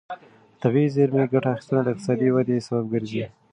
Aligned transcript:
د 0.51 0.53
طبیعي 0.63 0.89
زېرمې 0.95 1.23
ګټه 1.33 1.49
اخیستنه 1.53 1.81
د 1.83 1.87
اقتصادي 1.91 2.29
ودې 2.31 2.57
سبب 2.67 2.85
ګرځي. 2.93 3.25